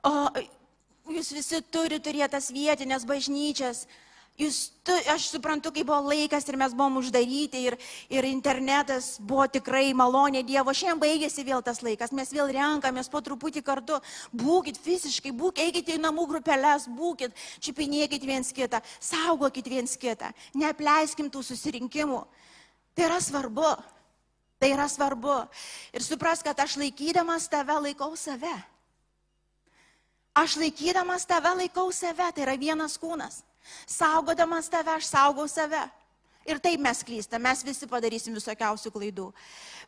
[0.09, 0.13] o
[1.13, 3.85] jūs visi turite turėti tas vietinės bažnyčias,
[4.41, 7.75] Jūs, tu, aš suprantu, kai buvo laikas ir mes buvom uždaryti ir,
[8.09, 10.73] ir internetas buvo tikrai malonė Dievo.
[10.73, 13.99] Šiandien baigėsi vėl tas laikas, mes vėl renkamės po truputį kartu.
[14.33, 21.29] Būkit fiziškai, būkit, eikite į namų grupelės, būkit, čipinėkit viens kitą, saugokit viens kitą, neapleiskim
[21.29, 22.23] tų susirinkimų.
[22.97, 23.75] Tai yra svarbu.
[24.61, 25.37] Tai yra svarbu.
[25.97, 28.57] Ir supras, kad aš laikydamas tave laikau save.
[30.37, 33.43] Aš laikydamas tave laikau save, tai yra vienas kūnas.
[33.87, 35.81] Saugodamas tave, aš saugau save.
[36.49, 39.27] Ir taip mes klystam, mes visi padarysim visokiausių klaidų.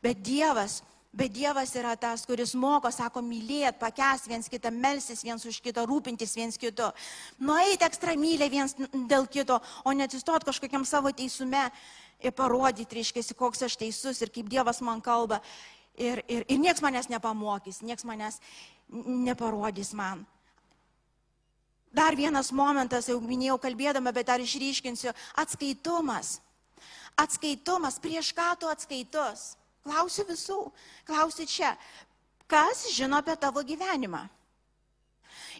[0.04, 0.82] Bet Dievas,
[1.16, 5.86] bet Dievas yra tas, kuris moko, sako, mylėt, pakęs viens kitą, melsis viens už kitą,
[5.88, 6.90] rūpintis viens kitu.
[7.40, 8.76] Nueiti ekstra mylę viens
[9.08, 11.64] dėl kito, o neatsistot kažkokiam savo teisume
[12.22, 15.40] ir parodyti, reiškia, koks aš teisus ir kaip Dievas man kalba.
[15.96, 18.38] Ir, ir, ir nieks manęs nepamokys, nieks manęs
[18.92, 20.24] neparodys man.
[21.92, 26.40] Dar vienas momentas, jau minėjau kalbėdama, bet dar išryškinsiu- atskaitumas.
[27.20, 29.56] Atskaitumas, prieš ką tu atskaitus?
[29.84, 30.72] Klausiu visų,
[31.04, 31.76] klausiu čia.
[32.48, 34.28] Kas žino apie tavo gyvenimą?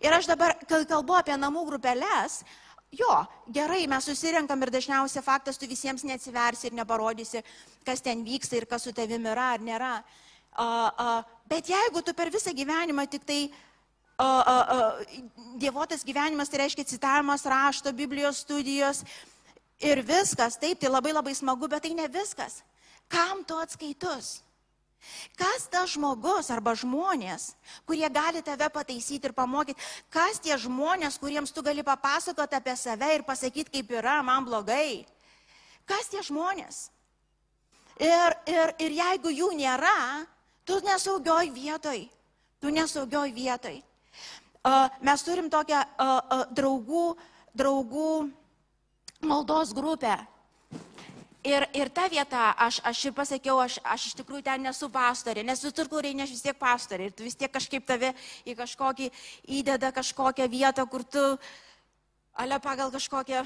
[0.01, 2.45] Ir aš dabar, kai kalbu apie namų grupelės,
[2.91, 7.45] jo, gerai, mes susirenkam ir dažniausiai faktas, tu visiems neatsiversi ir neparodysi,
[7.85, 10.05] kas ten vyksta ir kas su tavimi yra ar nėra.
[10.53, 13.72] Uh, uh, bet jeigu tu per visą gyvenimą tik tai uh,
[15.61, 19.03] dievotas gyvenimas, tai reiškia citavimas rašto, Biblijos studijos
[19.83, 22.63] ir viskas, taip, tai labai labai smagu, bet tai ne viskas.
[23.09, 24.41] Kam tu atskaitus?
[25.35, 27.57] Kas tas žmogus arba žmonės,
[27.87, 29.83] kurie gali tave pataisyti ir pamokyti?
[30.11, 35.03] Kas tie žmonės, kuriems tu gali papasakoti apie save ir pasakyti, kaip yra, man blogai?
[35.91, 36.87] Kas tie žmonės?
[37.99, 40.23] Ir, ir, ir jeigu jų nėra,
[40.65, 42.07] Tu nesaugioj vietoj.
[42.61, 43.83] Tu nesaugioj vietoj.
[45.03, 45.81] Mes turim tokią
[46.55, 47.07] draugų,
[47.59, 48.13] draugų
[49.27, 50.15] maldos grupę.
[51.43, 55.43] Ir, ir ta vieta, aš, aš ir pasakiau, aš, aš iš tikrųjų ten nesu pastorė,
[55.43, 57.09] nes visur, kur eini, aš vis tiek pastorė.
[57.11, 58.13] Ir tu vis tiek kažkaip tave
[58.47, 59.09] į kažkokį
[59.59, 61.25] įdeda kažkokią vietą, kur tu,
[62.39, 63.43] ale pagal kažkokią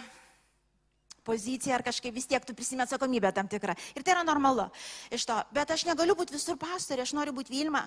[1.26, 3.74] poziciją ar kažkaip vis tiek tu prisimė atsakomybę tam tikrą.
[3.96, 4.68] Ir tai yra normalu
[5.10, 5.36] iš to.
[5.54, 7.84] Bet aš negaliu būti visur pastorė, aš noriu būti Vilma,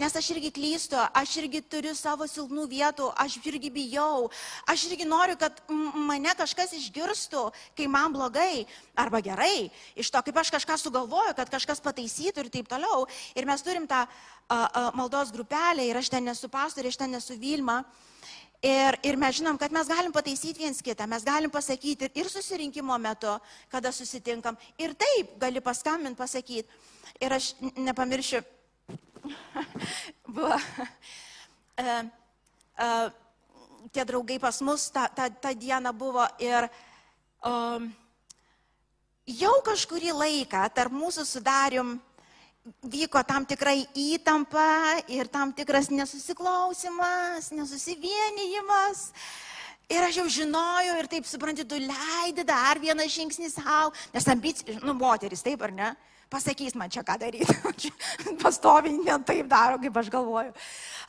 [0.00, 4.28] nes aš irgi klystu, aš irgi turiu savo silpnų vietų, aš irgi bijau,
[4.68, 7.46] aš irgi noriu, kad mane kažkas išgirstų,
[7.78, 8.66] kai man blogai
[8.98, 13.06] arba gerai, iš to, kaip aš kažką sugalvoju, kad kažkas pataisytų ir taip toliau.
[13.38, 14.08] Ir mes turim tą a,
[14.48, 17.82] a, maldos grupelę ir aš ten nesu pastorė, aš ten nesu Vilma.
[18.62, 22.94] Ir, ir mes žinom, kad mes galim pataisyti viens kitą, mes galim pasakyti ir susirinkimo
[23.02, 23.32] metu,
[23.72, 24.54] kada susitinkam.
[24.78, 26.68] Ir taip gali paskambinti, pasakyti.
[27.18, 28.38] Ir aš nepamiršiu,
[30.36, 30.54] buvo,
[31.82, 31.96] e,
[32.86, 32.88] e,
[33.90, 37.52] tie draugai pas mus tą, tą, tą dieną buvo ir e,
[39.42, 41.96] jau kažkurį laiką tarp mūsų sudarim
[42.82, 49.10] vyko tam tikrai įtampa ir tam tikras nesusiklausimas, nesusivienijimas.
[49.90, 54.78] Ir aš jau žinojau ir taip supranti, tu leidi dar vieną žingsnį savo, nes ambicija,
[54.86, 55.90] nu, moteris, taip ar ne,
[56.32, 57.90] pasakys man čia ką daryti.
[58.42, 60.54] Pastoviai ne taip daro, kaip aš galvoju.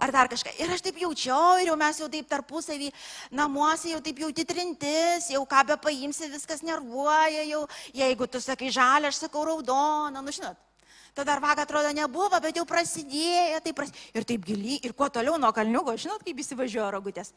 [0.02, 0.58] Ar dar kažką.
[0.58, 2.90] Ir aš taip jaučiau, ir jau mes jau taip tarpusavį
[3.32, 7.64] namuose, jau taip jauti trintis, jau ką be paimsi, viskas nervuoja, jau
[7.94, 10.73] jeigu tu sakai žalę, aš sakau raudoną, nu žinot.
[11.14, 13.92] Tada dar vakar atrodo nebuvo, bet jau prasidėjo, tai pras...
[14.18, 17.34] ir taip giliai, ir kuo toliau nuo kalniuko, žinot, kaip įsivažiuoja rogutės.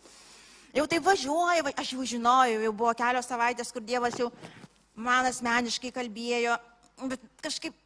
[0.76, 4.30] Jau tai važiuoja, aš jau žinojau, jau buvo kelios savaitės, kur Dievas jau
[4.96, 6.56] man asmeniškai kalbėjo,
[7.04, 7.76] bet kažkaip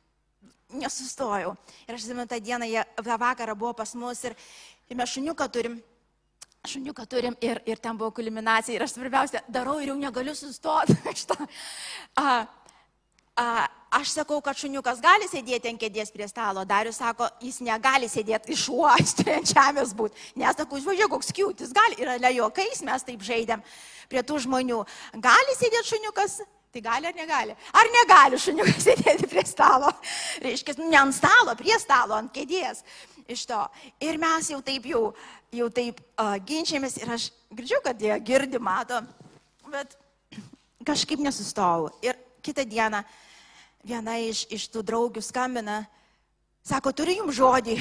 [0.79, 1.57] nesustojau.
[1.88, 4.38] Ir aš žinau, tą dieną, jie, tą vakarą buvo pas mus ir,
[4.87, 5.81] ir mes šuniuką turim.
[6.70, 10.94] Šuniuką turim ir, ir ten buvo kulminacija ir aš svarbiausia, darau ir jau negaliu sustoti.
[12.20, 12.46] a,
[13.90, 18.55] aš sakau, kad šuniukas gali sėdėti ant kėdės prie stalo, Darius sako, jis negali sėdėti
[18.55, 20.31] iš uostį ant žemės būti.
[20.38, 23.64] Nes sakau, žiūrėk, koks kiūtis, gali, ir ale juokais mes taip žaidėm
[24.11, 24.81] prie tų žmonių.
[25.22, 26.38] Gali sėdėti šuniukas,
[26.70, 27.57] tai gali ar negali?
[27.74, 29.90] Ar negali šuniukas sėdėti prie stalo?
[30.44, 32.85] Reiškia, ne ant stalo, prie stalo, ant kėdės.
[33.31, 33.59] Iš to.
[34.03, 35.03] Ir mes jau taip jau,
[35.55, 38.98] jau taip uh, ginčiamės ir aš girdžiu, kad jie girdi, mato,
[39.70, 39.98] bet
[40.88, 41.90] kažkaip nesustojau.
[42.07, 43.03] Ir kitą dieną
[43.86, 45.82] viena iš, iš tų draugių skambina,
[46.66, 47.76] sako, turiu jums žodį.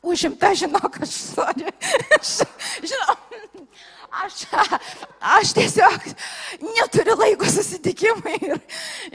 [0.00, 1.68] Užimta, žinok, aš sorry.
[2.90, 3.16] Žinau,
[4.22, 4.46] aš,
[5.20, 6.06] aš tiesiog
[6.64, 8.56] neturiu laiko susitikimui ir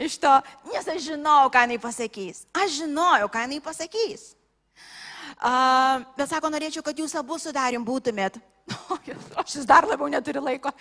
[0.06, 0.30] iš to,
[0.70, 2.44] nes aš žinau, ką jinai pasakys.
[2.54, 4.36] Aš žinojau, ką jinai pasakys.
[5.36, 8.38] Uh, bet sako, norėčiau, kad jūs abu sudarim būtumėt.
[9.42, 10.72] Aš vis dar labiau neturiu laiko.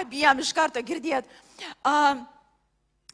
[0.00, 1.28] Abiem iš karto girdėt.
[1.84, 2.22] Uh,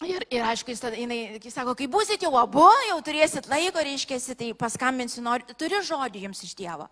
[0.07, 3.83] Ir, ir aišku, jis, tada, jinai, jis sako, kai busit jau abu, jau turėsit laiko,
[3.83, 6.87] reiškia, tai paskambinsiu, nori, turiu žodį jums iš Dievo.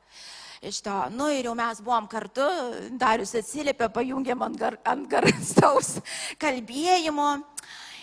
[0.58, 2.46] Iš to, nu ir jau mes buvom kartu,
[2.98, 6.00] Darius atsiliepė, pajungėm ant, gar, ant garstaus
[6.42, 7.28] kalbėjimo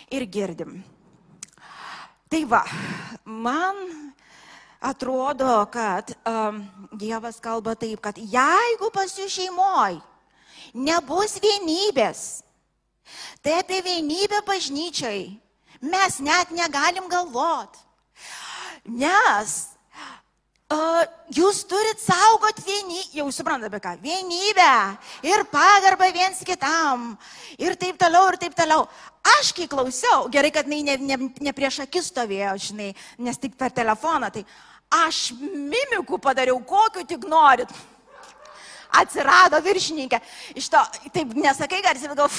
[0.08, 0.78] ir girdim.
[2.32, 2.62] Tai va,
[3.28, 3.84] man
[4.80, 6.64] atrodo, kad um,
[6.96, 10.00] Dievas kalba taip, kad jeigu pas jūs šeimoje
[10.74, 12.44] nebus vienybės,
[13.44, 15.36] Tai apie vienybę bažnyčiai
[15.84, 17.76] mes net negalim galvot.
[18.84, 19.74] Nes
[20.74, 24.70] Uh, jūs turit saugot vieni, jau suprantate apie ką, vienybę
[25.22, 27.12] ir pagarbą viens kitam
[27.60, 28.86] ir taip toliau, ir taip toliau.
[29.36, 32.88] Aš kai klausiau, gerai, kad ne, ne, ne, ne prieš akis stovėjo, žinai,
[33.20, 34.42] nes tik per telefoną, tai
[35.04, 37.70] aš mimikų padariau, kokiu tik norit
[39.00, 40.20] atsirado viršininkė.
[40.58, 40.80] Iš to,
[41.14, 42.30] taip nesakai garsiai, bet gal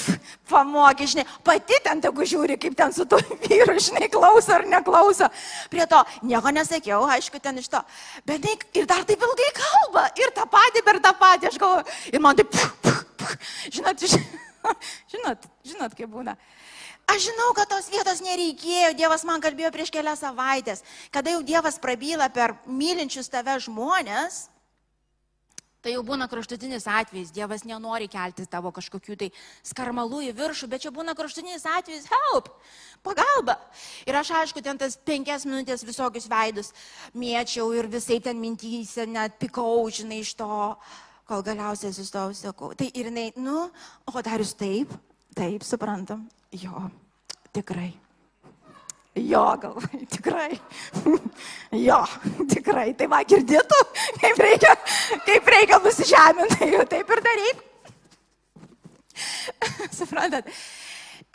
[0.50, 5.30] pamoky, žinai, pati ten tegu žiūri, kaip ten su tuo vyru, žinai, klauso ar neklauso.
[5.72, 7.82] Prie to nieko nesakiau, aišku, ten iš to.
[8.28, 11.96] Bet tai, ir dar taip ilgai kalba, ir tą patį per tą patį, aš galvoju,
[12.12, 13.38] ir man taip, puh, puh, puh.
[13.78, 14.06] žinot,
[15.12, 16.36] žinot, žinot, kaip būna.
[17.06, 20.82] Aš žinau, kad tos vietos nereikėjo, Dievas man kalbėjo prieš kelias savaitės,
[21.14, 24.48] kada jau Dievas prabyla per mylinčius tave žmonės,
[25.86, 29.28] Tai jau būna kraštutinis atvejis, Dievas nenori kelti tavo kažkokių tai
[29.62, 32.48] skarmalų į viršų, bet čia būna kraštutinis atvejis, help,
[33.06, 33.54] pagalba.
[34.02, 36.72] Ir aš aišku, ten tas penkias minutės visokius veidus
[37.14, 40.48] mėčiau ir visai ten mintyse net pikau, žinai, iš to,
[41.30, 42.72] kol galiausiai sustojau, sakau.
[42.74, 43.68] Tai ir jinai, nu,
[44.10, 44.90] o darius taip,
[45.38, 46.88] taip, suprantam, jo,
[47.54, 47.92] tikrai.
[49.16, 50.58] Jo, galvoju, tikrai.
[51.72, 52.02] Jo,
[52.52, 52.90] tikrai.
[52.98, 53.78] Tai va, girdėtų,
[54.20, 54.74] kaip reikia,
[55.24, 57.62] kaip reikia nusižeminti, taip ir daryk.
[59.96, 60.50] Suprantat?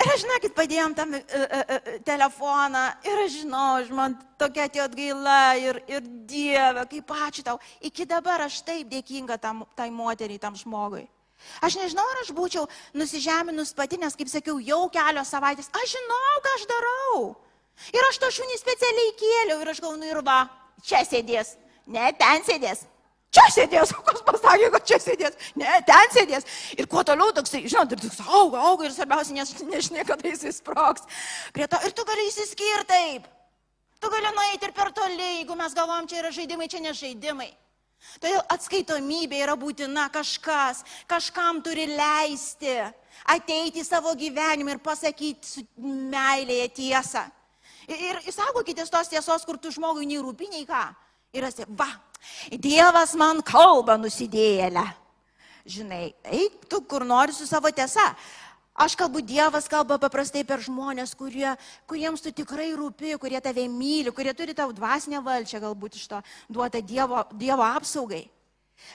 [0.02, 3.66] Ir aš, žinokit, padėjom tam uh, uh, telefoną ir aš žinau,
[3.98, 7.60] man tokia atėjo atgaila ir, ir Dieve, kaip ačiū tau.
[7.86, 11.06] Iki dabar aš taip dėkinga tam, tai moteriai, tam žmogui.
[11.66, 12.68] Aš nežinau, ar aš būčiau
[12.98, 15.70] nusižeminus pati, nes, kaip sakiau, jau kelios savaitės.
[15.82, 17.24] Aš žinau, ką aš darau.
[17.92, 20.44] Ir aš to šunį specialiai kėliau ir aš gaunu ir va,
[20.86, 21.56] čia sėdės,
[21.90, 22.86] ne ten sėdės.
[23.32, 26.48] Čia sėdės, o kas pasakė, kad čia sėdės, ne, ten sėdės.
[26.76, 30.44] Ir kuo toliau toksai, žinot, ir toks auga, auga ir svarbiausia, nes nežinia, kada jis
[30.52, 31.08] įsproks.
[31.56, 33.30] Prie to, ir tu gali įsiskirti taip.
[34.02, 37.52] Tu gali nueiti ir per toli, jeigu mes galvom, čia yra žaidimai, čia ne žaidimai.
[38.18, 42.80] Todėl atskaitomybė yra būtina kažkas, kažkam turi leisti
[43.30, 47.28] ateiti į savo gyvenimą ir pasakyti meilėje tiesą.
[47.92, 50.86] Ir, ir saugokitės tos tiesos, kur tu žmogui nei rūpi, nei ką.
[51.36, 51.90] Ir esi, va,
[52.52, 54.84] Dievas man kalba nusidėlę.
[55.66, 58.04] Žinai, eik tu kur nori su savo tiesa.
[58.82, 61.50] Aš kalbu, Dievas kalba paprastai per žmonės, kurie,
[61.90, 66.22] kuriems tu tikrai rūpi, kurie tave myli, kurie turi tau dvasinę valdžią galbūt iš to
[66.50, 68.24] duotą Dievo, dievo apsaugai.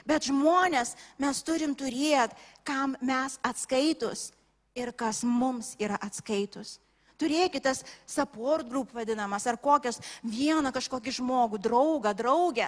[0.07, 2.35] Bet žmonės mes turim turėti,
[2.67, 4.31] kam mes atskaitus
[4.75, 6.77] ir kas mums yra atskaitus.
[7.17, 12.67] Turėkite tas support group vadinamas, ar kokias vieną kažkokį žmogų, draugą, draugę,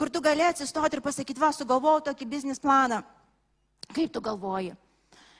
[0.00, 3.02] kur tu gali atsistoti ir pasakyti, va, sugalvojau tokį biznis planą.
[3.92, 4.72] Kaip tu galvoji?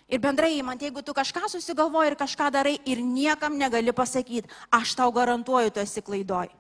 [0.06, 4.94] Ir bendrai, man, jeigu tu kažką susigalvoji ir kažką darai ir niekam negali pasakyti, aš
[4.94, 6.52] tau garantuoju, tu esi klaidoj.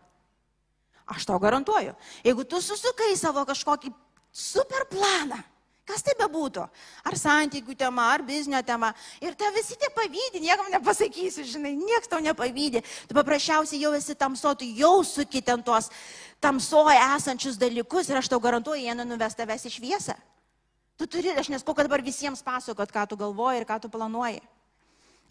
[1.06, 1.92] Aš tau garantuoju.
[2.26, 3.92] Jeigu tu susukai savo kažkokį
[4.34, 5.38] super planą,
[5.86, 6.64] Kas tai bebūtų?
[7.06, 8.88] Ar santykių tema, ar biznio tema.
[9.22, 12.82] Ir te visi tie pavydį, niekam nepasakysiu, žinai, niekas tau nepavydį.
[13.06, 15.86] Tu paprasčiausiai jau esi tamso, tu jau suki ten tuos
[16.42, 20.16] tamsoje esančius dalykus ir aš tau garantuoju, jie nenuves tavęs į šviesą.
[20.98, 24.40] Tu turi, aš nesku, kad dabar visiems pasakot, ką tu galvoji ir ką tu planuoji.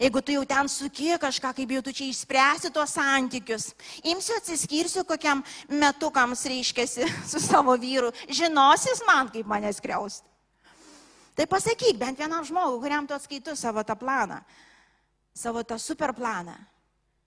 [0.00, 3.70] Jeigu tu jau ten suki kažką, kaip jau tu čia išspręsi tuos santykius,
[4.04, 10.35] imsiu atsiskirsiu kokiam metukams reiškėsi su savo vyru, žinosis man, kaip mane skriausti.
[11.36, 14.40] Tai pasakyk bent vienam žmogui, kuriam tu atskaitu savo tą planą,
[15.36, 16.56] savo tą super planą.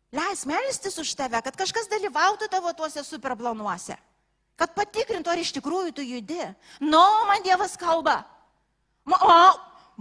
[0.09, 3.93] Leis melstis už tave, kad kažkas dalyvautų tavo tuose super planuose.
[4.57, 6.41] Kad patikrintų, ar iš tikrųjų tu judi.
[6.81, 8.23] Nu, man Dievas kalba.
[9.05, 9.37] Ma, o,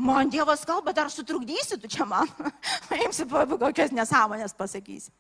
[0.01, 2.27] man Dievas kalba, dar sutrukdysi tu čia man.
[3.05, 5.13] Imsi kokias nesąmonės pasakysi.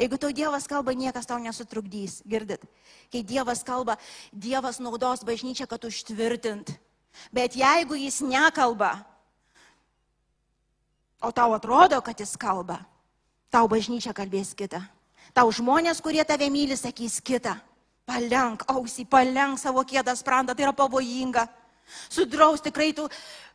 [0.00, 2.22] Jeigu tau Dievas kalba, niekas tau nesutrukdys.
[2.24, 2.64] Girdit?
[3.12, 3.98] Kai Dievas kalba,
[4.32, 6.72] Dievas naudos bažnyčią, kad užtvirtint
[7.32, 8.94] Bet jeigu jis nekalba,
[11.20, 12.80] o tau atrodo, kad jis kalba,
[13.52, 14.80] tau bažnyčia kalbės kitą.
[15.36, 17.54] Tau žmonės, kurie tave myli, sakys kitą.
[18.08, 21.46] Palenk ausį, palenk savo kėdą sprandą, tai yra pavojinga.
[22.10, 23.06] Sudraus tikrai tu,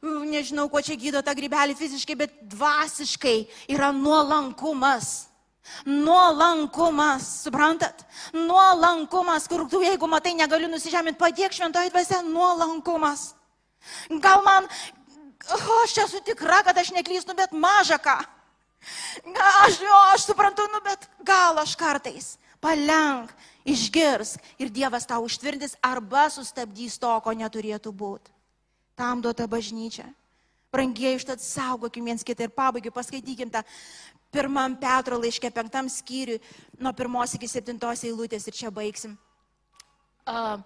[0.03, 3.37] nežinau, ko čia gydo tą grybelį fiziškai, bet dvasiškai
[3.75, 5.27] yra nuolankumas.
[5.87, 8.05] Nuolankumas, suprantat?
[8.35, 13.33] Nuolankumas, kur tu, jeigu matai, negaliu nusižeminti, padėk šventoji dvasia, nuolankumas.
[14.21, 14.69] Gal man,
[15.49, 18.17] o, aš esu tikra, kad aš neklystu, bet maža ką.
[19.65, 23.31] Aš, jo, aš suprantu, nu, bet gal aš kartais palenk,
[23.65, 28.33] išgirs ir Dievas tau užtvirtins arba sustabdys to, ko neturėtų būti.
[28.97, 30.07] Tam duota bažnyčia.
[30.73, 33.61] Brangieji, užtat saugokim viens kitą ir pabaigai paskaitykim tą
[34.33, 36.41] pirmam Petro laiškė penktam skyriui
[36.81, 39.15] nuo pirmos iki septintos eilutės ir čia baigsim.
[40.25, 40.57] Uh,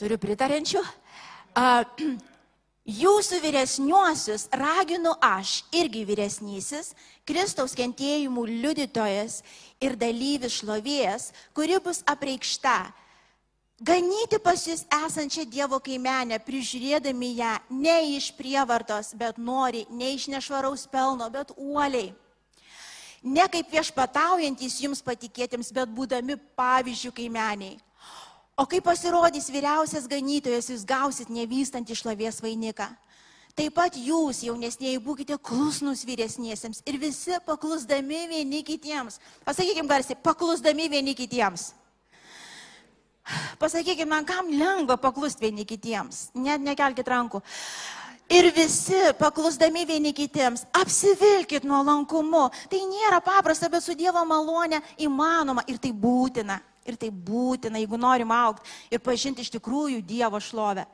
[0.00, 0.80] turiu pritarenčių.
[0.80, 1.31] Uh,
[3.02, 6.96] Jūsų vyresniuosius raginu aš, irgi vyresnysis,
[7.28, 9.42] Kristaus kentėjimų liudytojas
[9.78, 12.90] ir dalyvis šlovės, kuri bus apreikšta.
[13.82, 20.28] Ganyti pas jūs esančią Dievo kaimenę, prižiūrėdami ją ne iš prievartos, bet nori, ne iš
[20.30, 22.12] nešvaraus pelno, bet uoliai.
[23.22, 27.78] Ne kaip viešpataujantis jums patikėtėms, bet būdami pavyzdžių kaimeniai.
[28.62, 32.86] O kai pasirodys vyriausias ganytojas, jūs gausit nevystant išlavės vainiką.
[33.58, 39.18] Taip pat jūs, jaunesnėji, būkite klusnus vyresniesiems ir visi paklusdami vieni kitiems.
[39.42, 41.72] Pasakykime garsiai, paklusdami vieni kitiems.
[43.58, 46.28] Pasakykime, man kam lengva paklusti vieni kitiems.
[46.38, 47.42] Net nekelkite rankų.
[48.30, 52.46] Ir visi, paklusdami vieni kitiems, apsivilkit nuolankumu.
[52.70, 56.62] Tai nėra paprasta, bet su Dievo malonė įmanoma ir tai būtina.
[56.88, 60.86] Ir tai būtina, jeigu norim aukti ir pažinti iš tikrųjų Dievo šlovę.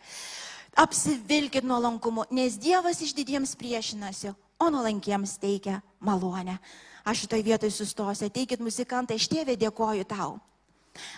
[0.79, 6.59] Apsivilkit nuolankumu, nes Dievas iš didiems priešinasi, o nuolankiems teikia malonę.
[7.09, 10.37] Aš šitoj vietoj sustosiu, ateikit muzikantai, aš tėvė dėkoju tau.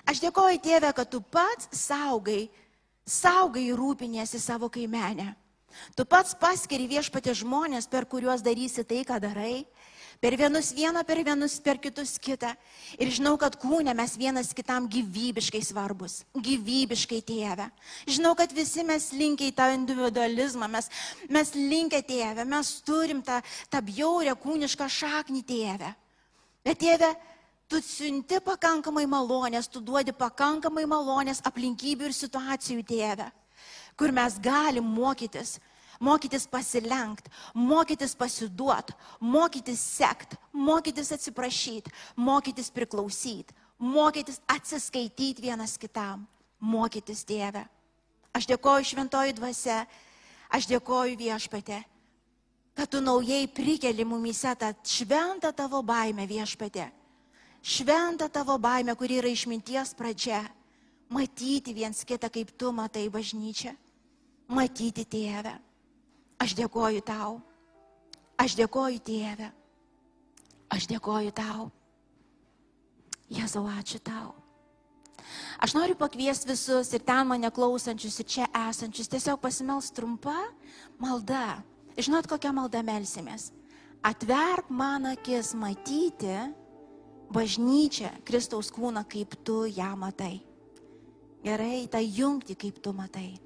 [0.08, 2.48] Aš dėkoju tėvė, kad tu pats saugai,
[3.08, 5.32] saugai rūpinėsi savo kaimenę.
[5.96, 9.64] Tu pats paskiri viešpatė žmonės, per kuriuos darysi tai, ką darai.
[10.20, 12.50] Per vienus vieną, per vienus, per kitus kitą.
[13.00, 16.18] Ir žinau, kad kūne mes vienas kitam gyvybiškai svarbus.
[16.36, 17.70] Gyvybiškai tėvę.
[18.04, 20.68] Žinau, kad visi mes linkia į tą individualizmą.
[20.68, 20.90] Mes,
[21.32, 22.44] mes linkia tėvę.
[22.44, 23.40] Mes turim tą,
[23.72, 25.94] tą bjaurę kūnišką šaknį tėvę.
[26.68, 27.14] Bet tėvė,
[27.70, 33.30] tu siunti pakankamai malonės, tu duodi pakankamai malonės aplinkybių ir situacijų tėvę,
[33.96, 35.56] kur mes galim mokytis
[36.00, 46.26] mokytis pasilenkt, mokytis pasiduot, mokytis sekt, mokytis atsiprašyti, mokytis priklausyti, mokytis atsiskaityti vienas kitam,
[46.60, 47.66] mokytis Dievę.
[48.32, 49.84] Aš dėkoju šventoji dvasia,
[50.48, 51.82] aš dėkoju viešpatė,
[52.74, 56.88] kad tu naujai prikeli mumise tą šventą tavo baimę viešpatė.
[57.60, 60.46] Šventą tavo baimę, kuri yra išminties pradžia.
[61.10, 63.74] Matyti viens kitą, kaip tu matai bažnyčią.
[64.48, 65.58] Matyti tėvę.
[66.40, 67.40] Aš dėkoju tau.
[68.40, 69.50] Aš dėkoju Dieve.
[70.72, 71.68] Aš dėkoju tau.
[73.30, 74.32] Jėzau, ačiū tau.
[75.60, 80.34] Aš noriu pakviesti visus ir ten mane klausančius, ir čia esančius, tiesiog pasimels trumpa
[80.98, 81.60] malda.
[82.00, 83.50] Žinot, kokią maldą melsimės?
[84.00, 86.32] Atverk man akis matyti
[87.30, 90.40] bažnyčią, Kristaus kūną, kaip tu ją matai.
[91.44, 93.36] Gerai, tą jungti, kaip tu matai.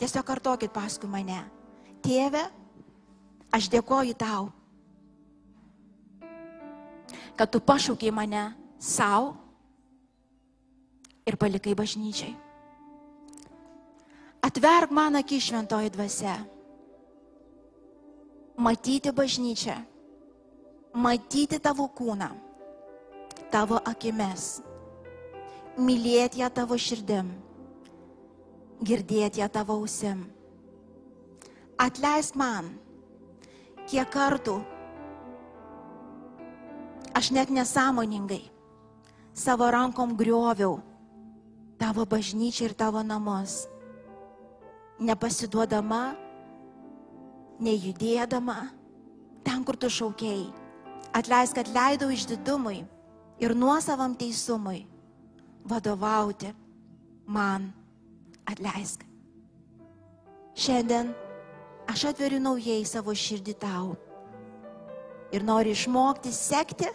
[0.00, 1.42] Tiesiog kartokit paskui mane.
[2.04, 2.42] Tėve,
[3.48, 4.50] aš dėkoju tau,
[7.32, 8.42] kad tu pašaukiai mane
[8.76, 9.30] savo
[11.24, 12.34] ir palikai bažnyčiai.
[14.44, 16.36] Atverk man akį šventoji dvasia.
[18.60, 19.78] Matyti bažnyčią,
[21.00, 22.28] matyti tavo kūną,
[23.50, 24.60] tavo akimis,
[25.80, 27.32] mylėti ją tavo širdim,
[28.84, 30.33] girdėti ją tavo ausim
[31.80, 32.72] atleisk man,
[33.90, 34.58] kiek kartų
[37.14, 38.42] aš net nesąmoningai
[39.34, 40.80] savo rankom grioviau
[41.78, 43.66] tavo bažnyčią ir tavo namus,
[45.02, 46.14] nepasiduodama,
[47.60, 48.70] nejudėdama
[49.44, 50.48] ten, kur tu šaukiai.
[51.14, 52.80] Atleisk, kad leidau išdidumui
[53.42, 54.86] ir nuosavam teisumui
[55.66, 56.54] vadovauti
[57.26, 57.72] man.
[58.44, 59.00] Atleisk.
[60.52, 61.14] Šiandien
[61.90, 63.94] aš atveriu naujai savo širdį tau.
[65.34, 66.88] Ir noriu išmokti sekti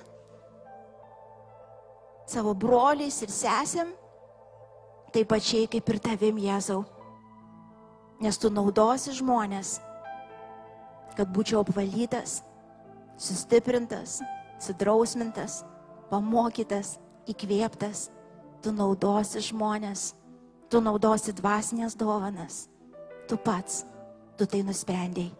[2.29, 3.89] savo broliais ir sesėm,
[5.13, 6.83] taip pačiai kaip ir tavim, Jėzau.
[8.21, 9.79] Nes tu naudosi žmonės,
[11.17, 12.41] kad būčiau apvalytas,
[13.17, 14.19] sustiprintas,
[14.61, 15.63] sudrausmintas,
[16.11, 16.97] pamokytas,
[17.29, 18.09] įkvėptas.
[18.59, 20.09] Tu naudosi žmonės,
[20.67, 22.65] tu naudosi dvasinės dovanas,
[23.29, 23.85] tu pats
[24.39, 25.33] tu tai nusprendėjai.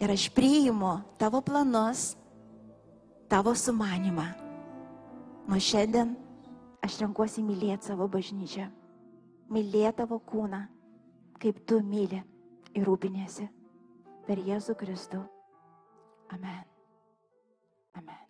[0.00, 2.14] Ir aš priimu tavo planus,
[3.28, 4.24] tavo sumanimą.
[5.50, 6.14] Nuo šiandien
[6.80, 8.70] aš renkuosi mylėti savo bažnyčią,
[9.52, 10.62] mylėti tavo kūną,
[11.42, 12.22] kaip tu myli
[12.72, 13.50] ir rūpinėsi
[14.24, 15.20] per Jėzų Kristų.
[16.32, 16.64] Amen.
[17.98, 18.29] Amen.